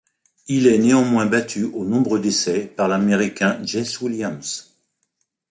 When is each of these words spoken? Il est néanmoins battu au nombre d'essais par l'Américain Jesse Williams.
Il 0.47 0.65
est 0.65 0.79
néanmoins 0.79 1.27
battu 1.27 1.65
au 1.65 1.85
nombre 1.85 2.17
d'essais 2.17 2.65
par 2.65 2.87
l'Américain 2.87 3.59
Jesse 3.63 4.01
Williams. 4.01 4.73